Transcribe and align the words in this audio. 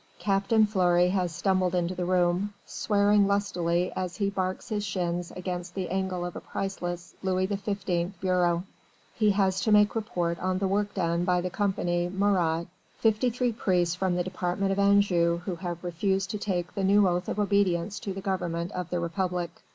Captain 0.17 0.65
Fleury 0.65 1.09
has 1.09 1.31
stumbled 1.31 1.75
into 1.75 1.93
the 1.93 2.05
room, 2.05 2.55
swearing 2.65 3.27
lustily 3.27 3.91
as 3.95 4.15
he 4.15 4.31
barks 4.31 4.69
his 4.69 4.83
shins 4.83 5.29
against 5.35 5.75
the 5.75 5.89
angle 5.89 6.25
of 6.25 6.35
a 6.35 6.41
priceless 6.41 7.13
Louis 7.21 7.45
XV 7.45 8.19
bureau. 8.19 8.63
He 9.13 9.29
has 9.29 9.61
to 9.61 9.71
make 9.71 9.93
report 9.93 10.39
on 10.39 10.57
the 10.57 10.67
work 10.67 10.95
done 10.95 11.23
by 11.23 11.39
the 11.39 11.51
Compagnie 11.51 12.09
Marat. 12.09 12.65
Fifty 12.97 13.29
three 13.29 13.53
priests 13.53 13.93
from 13.93 14.15
the 14.15 14.23
department 14.23 14.71
of 14.71 14.79
Anjou 14.79 15.37
who 15.45 15.57
have 15.57 15.83
refused 15.83 16.31
to 16.31 16.39
take 16.39 16.73
the 16.73 16.83
new 16.83 17.07
oath 17.07 17.29
of 17.29 17.37
obedience 17.37 17.99
to 17.99 18.11
the 18.11 18.21
government 18.21 18.71
of 18.71 18.89
the 18.89 18.99
Republic. 18.99 19.51